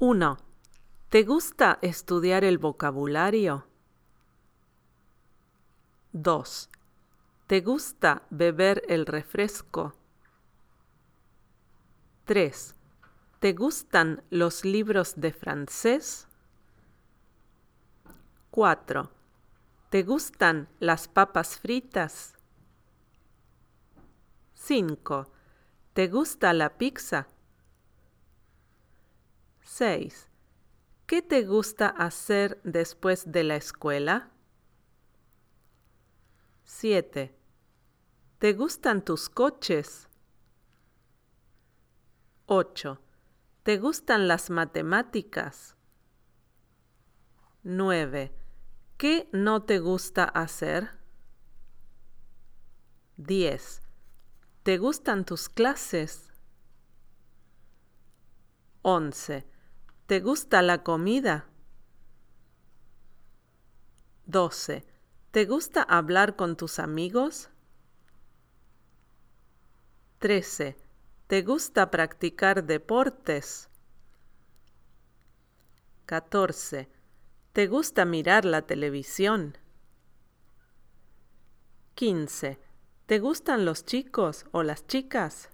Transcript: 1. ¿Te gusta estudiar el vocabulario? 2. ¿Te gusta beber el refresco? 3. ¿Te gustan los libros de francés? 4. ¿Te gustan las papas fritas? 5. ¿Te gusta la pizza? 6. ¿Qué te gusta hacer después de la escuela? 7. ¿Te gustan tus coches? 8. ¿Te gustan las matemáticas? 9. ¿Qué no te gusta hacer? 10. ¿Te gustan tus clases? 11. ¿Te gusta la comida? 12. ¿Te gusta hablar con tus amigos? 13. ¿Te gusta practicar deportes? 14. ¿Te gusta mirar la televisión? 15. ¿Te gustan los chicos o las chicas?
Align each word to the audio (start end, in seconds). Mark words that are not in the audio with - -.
1. 0.00 0.38
¿Te 1.08 1.24
gusta 1.24 1.80
estudiar 1.82 2.44
el 2.44 2.58
vocabulario? 2.58 3.66
2. 6.12 6.70
¿Te 7.48 7.60
gusta 7.62 8.22
beber 8.30 8.84
el 8.86 9.06
refresco? 9.06 9.94
3. 12.26 12.76
¿Te 13.40 13.52
gustan 13.54 14.22
los 14.30 14.64
libros 14.64 15.14
de 15.16 15.32
francés? 15.32 16.28
4. 18.52 19.10
¿Te 19.90 20.04
gustan 20.04 20.68
las 20.78 21.08
papas 21.08 21.58
fritas? 21.58 22.36
5. 24.54 25.26
¿Te 25.92 26.06
gusta 26.06 26.52
la 26.52 26.78
pizza? 26.78 27.26
6. 29.78 30.28
¿Qué 31.06 31.22
te 31.22 31.44
gusta 31.44 31.86
hacer 31.86 32.60
después 32.64 33.30
de 33.30 33.44
la 33.44 33.54
escuela? 33.54 34.32
7. 36.64 37.32
¿Te 38.40 38.52
gustan 38.54 39.04
tus 39.04 39.28
coches? 39.28 40.08
8. 42.46 43.00
¿Te 43.62 43.78
gustan 43.78 44.26
las 44.26 44.50
matemáticas? 44.50 45.76
9. 47.62 48.34
¿Qué 48.96 49.28
no 49.30 49.62
te 49.62 49.78
gusta 49.78 50.24
hacer? 50.24 50.98
10. 53.16 53.82
¿Te 54.64 54.76
gustan 54.78 55.24
tus 55.24 55.48
clases? 55.48 56.32
11. 58.82 59.57
¿Te 60.08 60.20
gusta 60.20 60.62
la 60.62 60.82
comida? 60.84 61.44
12. 64.24 64.86
¿Te 65.32 65.44
gusta 65.44 65.82
hablar 65.82 66.34
con 66.34 66.56
tus 66.56 66.78
amigos? 66.78 67.50
13. 70.18 70.78
¿Te 71.26 71.42
gusta 71.42 71.90
practicar 71.90 72.64
deportes? 72.64 73.68
14. 76.06 76.88
¿Te 77.52 77.66
gusta 77.66 78.06
mirar 78.06 78.46
la 78.46 78.62
televisión? 78.62 79.58
15. 81.96 82.58
¿Te 83.04 83.18
gustan 83.18 83.66
los 83.66 83.84
chicos 83.84 84.46
o 84.52 84.62
las 84.62 84.86
chicas? 84.86 85.50